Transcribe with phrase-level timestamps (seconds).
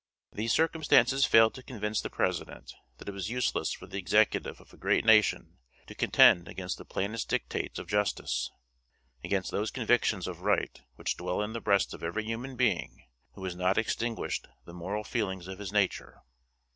[0.33, 4.73] These circumstances failed to convince the President that it was useless for the Executive of
[4.73, 8.49] a great nation to contend against the plainest dictates of justice;
[9.23, 13.43] against those convictions of right which dwell in the breast of every human being who
[13.43, 16.23] has not extinguished the moral feelings of his nature.